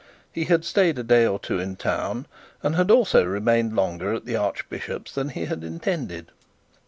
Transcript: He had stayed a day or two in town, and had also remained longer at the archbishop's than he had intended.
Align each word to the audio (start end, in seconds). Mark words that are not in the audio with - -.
He 0.33 0.45
had 0.45 0.65
stayed 0.65 0.97
a 0.97 1.03
day 1.03 1.27
or 1.27 1.37
two 1.37 1.59
in 1.59 1.75
town, 1.75 2.25
and 2.63 2.73
had 2.75 2.89
also 2.89 3.23
remained 3.23 3.75
longer 3.75 4.15
at 4.15 4.25
the 4.25 4.35
archbishop's 4.35 5.11
than 5.13 5.29
he 5.29 5.45
had 5.45 5.63
intended. 5.63 6.31